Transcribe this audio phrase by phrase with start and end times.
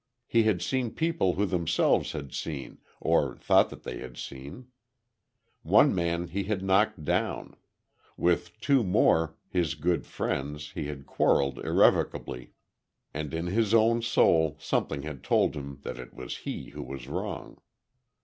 [0.25, 4.65] He had seen people who themselves had seen, or thought that they had seen.
[5.61, 7.55] One man he had knocked down.
[8.17, 12.53] With two more, his good friends, he had quarreled irrevocably.
[13.13, 17.07] And in his own soul, something had told him that it was he who was
[17.07, 17.61] wrong.